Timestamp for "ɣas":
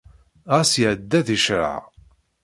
0.53-0.71